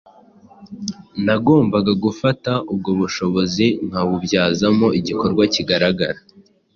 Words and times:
Nagombaga 1.25 1.91
gufata 2.03 2.51
ubwo 2.73 2.89
bushobozi 2.99 3.65
nkabubyazamo 3.87 4.87
igikorwa 4.99 5.43
kigaragara. 5.53 6.19